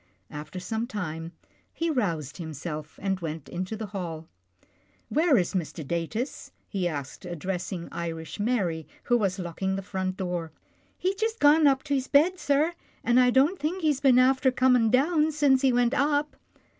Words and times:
After 0.31 0.59
some 0.59 0.87
time, 0.87 1.31
he 1.71 1.91
roused 1.91 2.37
himself, 2.37 2.97
and 3.03 3.19
went 3.19 3.47
into 3.47 3.77
the 3.77 3.85
hall." 3.85 4.27
Where 5.09 5.37
is 5.37 5.53
Mr. 5.53 5.87
Datus?" 5.87 6.51
he 6.67 6.87
asked, 6.87 7.23
addressing 7.23 7.87
Irish 7.91 8.39
Mary 8.39 8.87
who 9.03 9.15
was 9.19 9.37
locking 9.37 9.75
the 9.75 9.83
front 9.83 10.17
door." 10.17 10.51
He's 10.97 11.13
jist 11.13 11.39
gone 11.39 11.67
up 11.67 11.83
to 11.83 11.93
his 11.93 12.07
bed, 12.07 12.39
sir, 12.39 12.73
an' 13.03 13.19
I 13.19 13.29
don't 13.29 13.59
think 13.59 13.83
he's 13.83 14.01
been 14.01 14.17
after 14.17 14.49
comin' 14.49 14.89
down 14.89 15.31
since 15.33 15.61
he 15.61 15.71
went 15.71 15.93
up.' 15.93 16.35